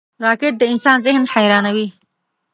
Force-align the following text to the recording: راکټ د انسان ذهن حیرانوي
راکټ 0.25 0.53
د 0.57 0.63
انسان 0.73 0.97
ذهن 1.05 1.23
حیرانوي 1.33 1.87